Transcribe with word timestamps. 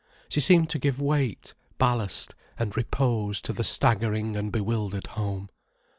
She 0.29 0.39
seemed 0.41 0.67
to 0.71 0.79
give 0.79 0.99
weight, 0.99 1.53
ballast, 1.77 2.33
and 2.57 2.75
repose 2.75 3.39
to 3.43 3.53
the 3.53 3.63
staggering 3.63 4.35
and 4.35 4.51
bewildered 4.51 5.05
home. 5.05 5.51